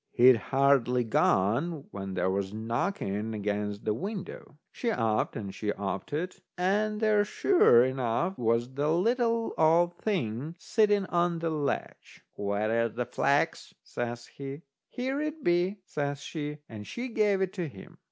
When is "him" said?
17.67-17.99